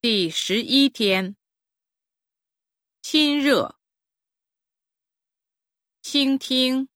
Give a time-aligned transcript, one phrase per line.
[0.00, 1.36] 第十一天，
[3.02, 3.80] 亲热，
[6.00, 6.88] 倾听，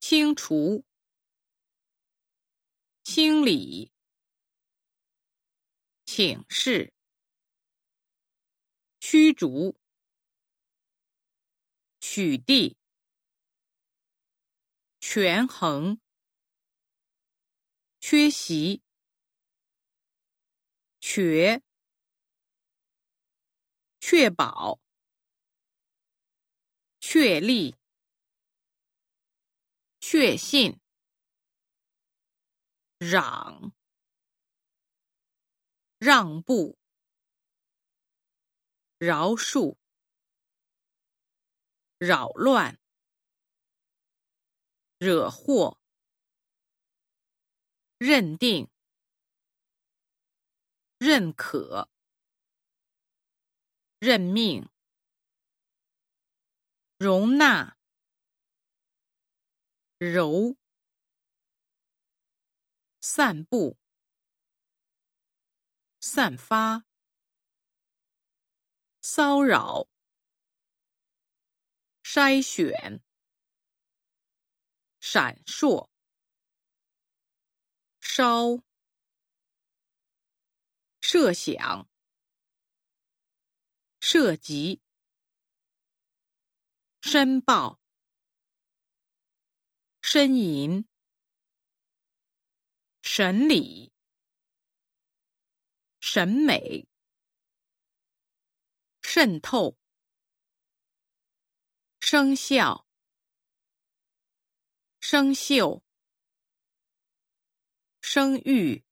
[0.00, 0.86] 清除，
[3.04, 3.92] 清理，
[6.06, 6.94] 请示，
[8.98, 9.78] 驱逐，
[12.00, 12.74] 取缔，
[14.98, 16.00] 权衡，
[18.00, 18.85] 缺席。
[21.08, 21.62] 确，
[24.00, 24.80] 确保，
[27.00, 27.76] 确立，
[30.00, 30.80] 确信，
[32.98, 33.72] 让，
[36.00, 36.76] 让步，
[38.98, 39.76] 饶恕，
[41.98, 42.76] 扰乱，
[44.98, 45.78] 惹祸，
[47.98, 48.68] 认定。
[50.98, 51.90] 认可、
[53.98, 54.66] 任命、
[56.98, 57.76] 容纳、
[59.98, 60.56] 柔、
[63.00, 63.76] 散布、
[66.00, 66.84] 散发、
[69.02, 69.86] 骚扰、
[72.02, 73.00] 筛选、
[75.00, 75.88] 闪烁、
[78.00, 78.65] 烧。
[81.08, 81.88] 设想、
[84.00, 84.82] 涉及、
[87.00, 87.80] 申报、
[90.02, 90.84] 呻吟、
[93.02, 93.92] 审理、
[96.00, 96.88] 审美、
[99.00, 99.78] 渗透、
[102.00, 102.84] 生效、
[104.98, 105.80] 生锈、
[108.00, 108.86] 生育。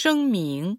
[0.00, 0.78] 声明。